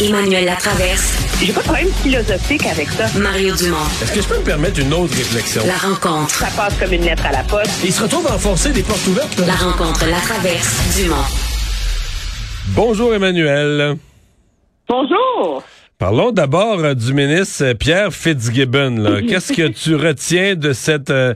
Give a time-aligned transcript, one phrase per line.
[0.00, 1.18] Emmanuel Latraverse.
[1.42, 3.06] J'ai pas de problème philosophique avec ça.
[3.18, 3.76] Mario Dumont.
[4.02, 5.62] Est-ce que je peux me permettre une autre réflexion?
[5.66, 6.30] La rencontre.
[6.30, 7.70] Ça passe comme une lettre à la poste.
[7.84, 9.38] Il se retrouve à enfoncer des portes ouvertes.
[9.46, 11.16] La rencontre, la traverse, Dumont.
[12.68, 13.96] Bonjour Emmanuel.
[14.88, 15.62] Bonjour.
[15.98, 19.20] Parlons d'abord euh, du ministre euh, Pierre Fitzgibbon.
[19.28, 21.34] Qu'est-ce que tu retiens de cette euh,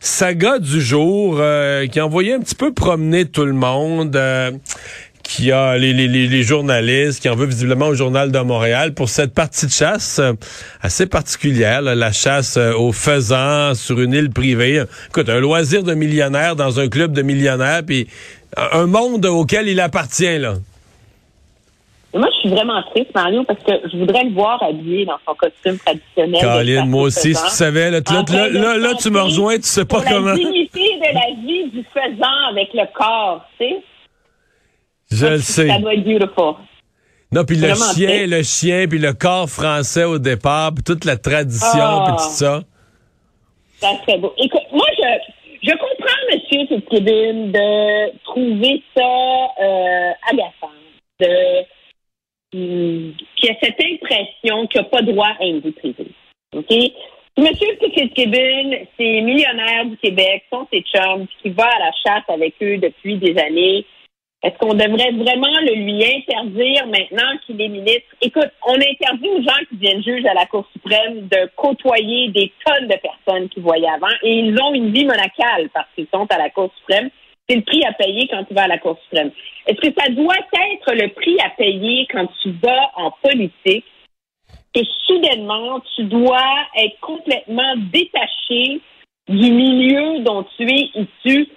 [0.00, 4.52] saga du jour euh, qui a envoyé un petit peu promener tout le monde, euh,
[5.26, 9.34] qui a les, les- journalistes, qui en veut visiblement au Journal de Montréal pour cette
[9.34, 10.32] partie de chasse euh,
[10.82, 14.82] assez particulière, là, la chasse euh, aux faisans sur une île privée.
[15.08, 18.06] Écoute, un loisir de millionnaire dans un club de millionnaires, puis
[18.72, 20.54] un monde auquel il appartient là.
[22.14, 25.34] Moi, je suis vraiment triste, Mario, parce que je voudrais le voir habillé dans son
[25.34, 26.40] costume traditionnel.
[26.40, 29.10] Caroline, moi au aussi, si tu savais, là, tu- là, là, de là, là, tu
[29.10, 30.28] me rejoins, tu sais pas comment.
[30.28, 33.76] La dignité de la vie du faisan avec le corps, tu sais.
[35.10, 35.68] Je le sais.
[35.68, 36.54] Ça doit être beautiful.
[37.32, 41.16] Non, puis le chien, le chien, puis le corps français au départ, puis toute la
[41.16, 42.04] tradition, Ah.
[42.06, 42.62] puis tout ça.
[43.80, 44.32] Ça serait beau.
[44.38, 46.40] Écoute, moi, je, je comprends, M.
[46.48, 49.02] Fitzgibbon, de trouver ça
[49.62, 50.72] euh, agaçant,
[51.20, 51.58] de
[52.54, 56.10] hum, qu'il y a cette impression qu'il n'a pas droit à une vie privée.
[56.54, 56.72] OK?
[57.38, 57.46] M.
[57.54, 62.78] Fitzgibbon, c'est millionnaire du Québec, sont ses chums, qui va à la chasse avec eux
[62.78, 63.84] depuis des années.
[64.46, 68.14] Est-ce qu'on devrait vraiment le lui interdire maintenant qu'il est ministre?
[68.22, 72.52] Écoute, on interdit aux gens qui viennent juges à la Cour suprême de côtoyer des
[72.64, 76.28] tonnes de personnes qu'ils voyaient avant et ils ont une vie monacale parce qu'ils sont
[76.30, 77.10] à la Cour suprême.
[77.48, 79.32] C'est le prix à payer quand tu vas à la Cour suprême.
[79.66, 83.84] Est-ce que ça doit être le prix à payer quand tu vas en politique
[84.72, 88.80] que soudainement, tu dois être complètement détaché
[89.28, 91.48] du milieu dont tu es issu?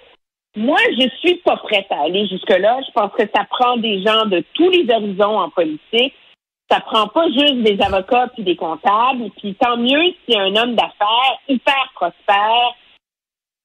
[0.56, 2.80] Moi, je suis pas prête à aller jusque-là.
[2.86, 6.14] Je pense que ça prend des gens de tous les horizons en politique.
[6.68, 9.30] Ça prend pas juste des avocats puis des comptables.
[9.38, 12.74] Puis tant mieux si un homme d'affaires hyper prospère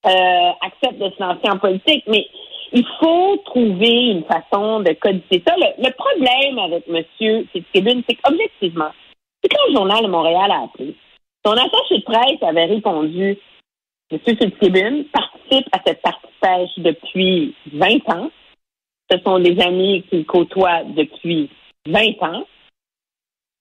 [0.06, 2.04] euh, accepte de se lancer en politique.
[2.08, 2.28] Mais
[2.72, 5.56] il faut trouver une façon de codifier ça.
[5.58, 7.04] Le, problème avec M.
[7.52, 8.92] Fitzgibbon, c'est qu'objectivement,
[9.42, 10.96] c'est quand le Journal de Montréal a appelé,
[11.46, 13.38] son attaché de presse avait répondu
[14.12, 14.20] M.
[14.20, 15.06] Fitzgibbon
[15.46, 18.32] participe à cette partie depuis 20 ans.
[19.12, 21.50] Ce sont des amis qu'il côtoie depuis
[21.88, 22.46] 20 ans.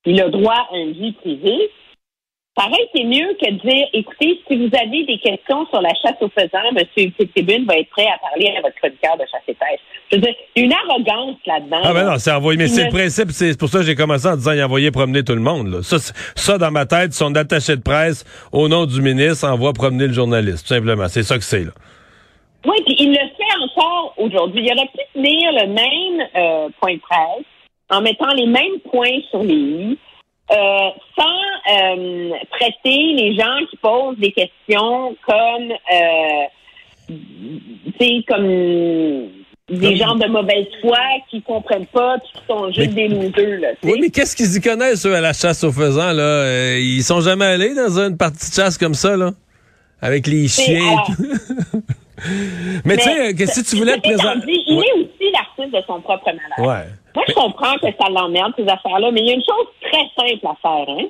[0.05, 1.71] Il a droit à une vie privée.
[2.55, 6.15] Pareil, c'est mieux que de dire, écoutez, si vous avez des questions sur la chasse
[6.21, 6.85] aux faisans, M.
[6.95, 9.81] Fitzgibbon va être prêt à parler à votre chroniqueur de chasse et pêche.
[10.09, 11.81] Je veux dire, une arrogance là-dedans.
[11.83, 12.57] Ah ben non, c'est envoyé.
[12.57, 15.23] Mais c'est le principe, c'est pour ça que j'ai commencé en disant il envoyait promener
[15.23, 15.67] tout le monde.
[15.67, 15.83] Là.
[15.83, 15.97] Ça,
[16.35, 18.23] ça, dans ma tête, son attaché de presse,
[18.53, 21.09] au nom du ministre, envoie promener le journaliste, tout simplement.
[21.09, 21.71] C'est ça que c'est, là.
[22.65, 24.63] Oui, puis il le fait encore aujourd'hui.
[24.65, 27.45] Il aurait pu tenir le même euh, point de presse
[27.89, 29.97] en mettant les mêmes points sur les i,
[30.51, 36.45] euh, sans euh, traiter les gens qui posent des questions comme, euh,
[37.07, 38.47] tu sais, comme
[39.67, 40.97] des gens de mauvaise foi
[41.29, 43.67] qui comprennent pas, puis qui sont juste Mais- des losers, là.
[43.83, 46.21] Oui, mais qu'est-ce qu'ils y connaissent, eux, à la chasse aux faisans, là?
[46.21, 49.31] Euh, ils sont jamais allés dans une partie de chasse comme ça, là?
[50.01, 50.85] Avec les chiens.
[50.87, 51.09] alors,
[52.85, 54.45] mais tu sais, euh, que si tu voulais présenter.
[54.67, 56.59] Il est aussi l'artiste de son propre malheur.
[56.69, 56.85] Ouais.
[57.15, 60.09] Moi, je comprends que ça l'emmerde, ces affaires-là, mais il y a une chose très
[60.17, 60.89] simple à faire.
[60.89, 61.07] Hein?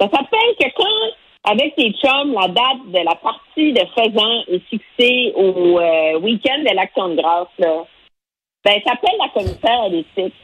[0.00, 4.62] Ça s'appelle que quand, avec tes chums, la date de la partie de Faisan est
[4.68, 7.84] fixée au euh, week-end de l'Action de grâce, là,
[8.64, 10.34] ben, t'appelles la commissaire à l'éthique.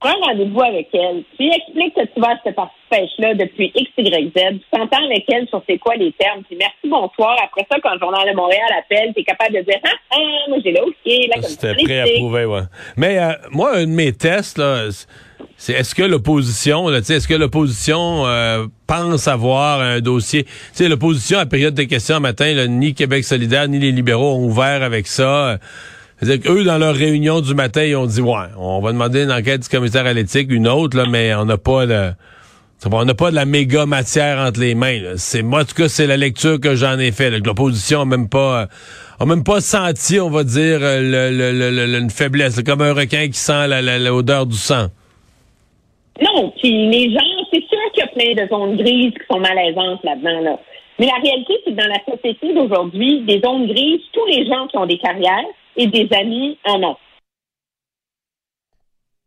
[0.00, 1.24] Prends rendez-vous avec elle.
[1.38, 4.58] Tu expliques que tu vas à cette partie pêche-là depuis X, Y, Z.
[4.58, 6.42] Tu t'entends avec elle sur c'est quoi les termes.
[6.44, 7.36] Puis merci, bonsoir.
[7.42, 10.58] Après ça, quand le Journal de Montréal appelle, t'es capable de dire, ah, ah, moi,
[10.62, 12.60] j'ai là, OK, la C'était commissaire prêt à prouver, ouais.
[12.98, 14.88] Mais euh, moi, un de mes tests, là,
[15.58, 20.46] c'est est-ce que l'opposition, est-ce que l'opposition euh, pense avoir un dossier?
[20.72, 24.34] Sais, l'opposition, à la période des questions matin, là, ni Québec solidaire, ni les libéraux
[24.36, 25.58] ont ouvert avec ça.
[26.20, 29.32] C'est-à-dire qu'eux, dans leur réunion du matin, ils ont dit, ouais, on va demander une
[29.32, 33.14] enquête du commissaire à l'éthique, une autre, là, mais on n'a pas pas- On n'a
[33.14, 35.00] pas de la méga matière entre les mains.
[35.16, 37.30] C'est moi, en tout cas, c'est la lecture que j'en ai fait.
[37.30, 38.68] là, que L'opposition a même pas,
[39.18, 42.92] a même pas senti, on va dire, le, le- le- le- une faiblesse, comme un
[42.92, 44.88] requin qui sent la- la- l'odeur du sang.
[46.20, 49.40] Non, puis les gens, c'est sûr qu'il y a plein de zones grises qui sont
[49.40, 50.40] malaisantes là-dedans.
[50.40, 50.58] Là.
[50.98, 54.66] Mais la réalité, c'est que dans la société d'aujourd'hui, des zones grises, tous les gens
[54.68, 55.44] qui ont des carrières
[55.76, 56.96] et des amis en ont.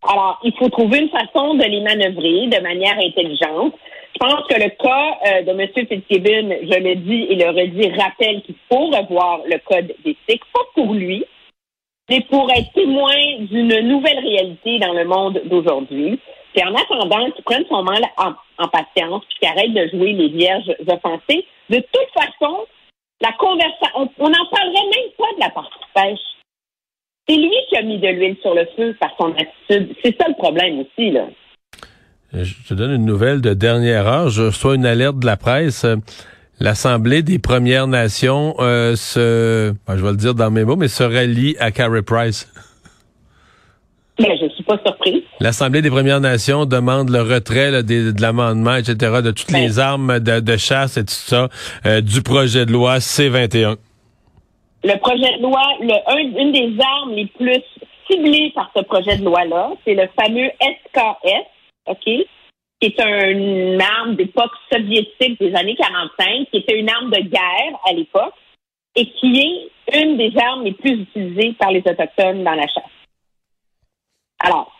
[0.08, 3.76] Alors, il faut trouver une façon de les manœuvrer de manière intelligente.
[4.14, 5.70] Je pense que le cas euh, de M.
[5.74, 10.62] Fitzgibbon, je le dis et le redis, rappelle qu'il faut revoir le code d'éthique, pas
[10.74, 11.24] pour lui,
[12.10, 16.20] mais pour être témoin d'une nouvelle réalité dans le monde d'aujourd'hui.
[16.54, 20.14] Puis en attendant qu'il prenne son mal en, en patience, puis qu'il arrête de jouer
[20.14, 22.66] les vierges offensées, de toute façon,
[23.22, 26.20] la conversation, on n'en parlerait même pas de la partie pêche.
[27.28, 29.96] C'est lui qui a mis de l'huile sur le feu par son attitude.
[30.04, 31.28] C'est ça le problème aussi, là.
[32.34, 34.30] Je te donne une nouvelle de dernière heure.
[34.30, 35.86] Je reçois une alerte de la presse.
[36.60, 40.90] L'Assemblée des Premières Nations euh, se, ben, je vais le dire dans mes mots, mais
[40.90, 42.52] se rallie à Carrie Price.
[44.20, 45.24] Mais je suis pas surprise.
[45.40, 49.62] L'Assemblée des Premières Nations demande le retrait là, des- de l'amendement, etc., de toutes Ben.
[49.62, 51.48] les armes de, de chasse et tout ça,
[51.86, 53.78] euh, du projet de loi C-21.
[54.84, 57.62] Le projet de loi, le, un- une des armes les plus
[58.10, 61.46] ciblées par ce projet de loi-là, c'est le fameux SKS,
[61.88, 62.04] OK?
[62.06, 62.26] Qui
[62.88, 67.80] est un- une arme d'époque soviétique des années 45, qui était une arme de guerre
[67.90, 68.34] à l'époque,
[68.96, 72.84] et qui est une des armes les plus utilisées par les Autochtones dans la chasse.
[74.40, 74.72] Alors,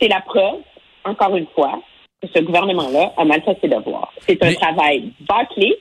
[0.00, 0.60] c'est la preuve,
[1.04, 1.80] encore une fois,
[2.22, 4.12] que ce gouvernement-là a mal fait ses devoirs.
[4.20, 5.76] C'est un Mais- travail bâclé,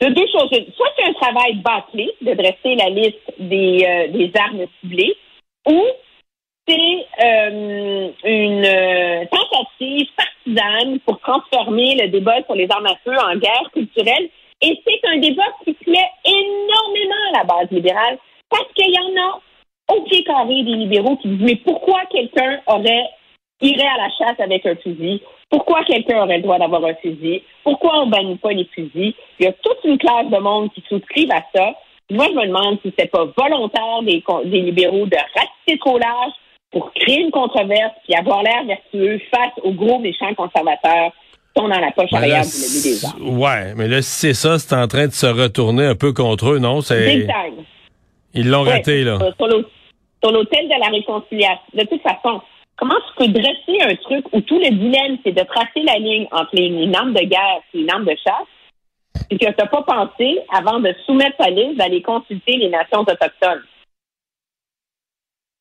[0.00, 0.50] de deux choses.
[0.76, 5.14] Soit c'est un travail bâclé de dresser la liste des, euh, des armes ciblées,
[5.68, 5.82] ou
[6.66, 13.12] c'est euh, une euh, tentative partisane pour transformer le débat sur les armes à feu
[13.18, 14.28] en guerre culturelle.
[14.62, 18.18] Et c'est un débat qui plaît énormément à la base libérale
[18.48, 19.40] parce qu'il y en a
[19.92, 23.08] au pied carré des libéraux qui disent mais pourquoi quelqu'un aurait
[23.60, 25.22] irait à la chasse avec un fusil?
[25.50, 27.42] Pourquoi quelqu'un aurait le droit d'avoir un fusil?
[27.62, 29.14] Pourquoi on bannit pas les fusils?
[29.38, 31.74] Il y a toute une classe de monde qui souscrivent à ça.
[32.10, 36.32] Moi, je me demande si c'est pas volontaire des, des libéraux de ratisser trop large
[36.70, 41.12] pour créer une controverse puis avoir l'air vertueux face aux gros méchants conservateurs
[41.54, 43.38] qui sont dans la poche Ben là, arrière du levier des armes.
[43.38, 46.50] ouais, mais là, si c'est ça, c'est en train de se retourner un peu contre
[46.50, 46.80] eux, non?
[46.80, 47.64] C'est, Big time.
[48.34, 49.18] Ils l'ont Ouais, raté, là.
[49.20, 49.32] euh,
[50.22, 51.60] Sur l'autel de la réconciliation.
[51.74, 52.40] De toute façon,
[52.76, 56.26] comment tu peux dresser un truc où tout le dilemme, c'est de tracer la ligne
[56.32, 58.48] entre les- une arme de guerre et une arme de chasse,
[59.30, 63.00] et que tu n'as pas pensé, avant de soumettre ta liste, d'aller consulter les nations
[63.00, 63.62] autochtones?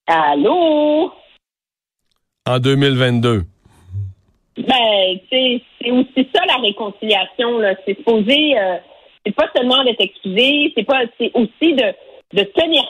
[0.07, 1.11] Allô?
[2.45, 3.43] En 2022.
[4.57, 7.73] Ben, tu sais, c'est aussi ça la réconciliation, là.
[7.85, 8.77] C'est supposé, euh,
[9.25, 11.93] c'est pas seulement d'être excusé, c'est pas, c'est aussi de,
[12.33, 12.85] de tenir